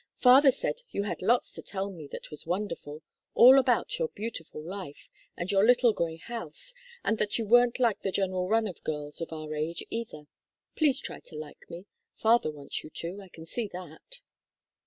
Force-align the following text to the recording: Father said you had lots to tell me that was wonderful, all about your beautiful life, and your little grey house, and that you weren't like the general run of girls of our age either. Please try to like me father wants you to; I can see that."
Father 0.17 0.49
said 0.49 0.81
you 0.89 1.03
had 1.03 1.21
lots 1.21 1.53
to 1.53 1.61
tell 1.61 1.91
me 1.91 2.07
that 2.07 2.31
was 2.31 2.47
wonderful, 2.47 3.03
all 3.35 3.59
about 3.59 3.99
your 3.99 4.07
beautiful 4.07 4.59
life, 4.59 5.11
and 5.37 5.51
your 5.51 5.63
little 5.63 5.93
grey 5.93 6.15
house, 6.17 6.73
and 7.05 7.19
that 7.19 7.37
you 7.37 7.45
weren't 7.45 7.79
like 7.79 8.01
the 8.01 8.11
general 8.11 8.47
run 8.49 8.65
of 8.65 8.83
girls 8.83 9.21
of 9.21 9.31
our 9.31 9.53
age 9.53 9.83
either. 9.91 10.23
Please 10.75 10.99
try 10.99 11.19
to 11.19 11.35
like 11.35 11.69
me 11.69 11.85
father 12.15 12.49
wants 12.49 12.83
you 12.83 12.89
to; 12.89 13.21
I 13.21 13.27
can 13.29 13.45
see 13.45 13.67
that." 13.73 14.21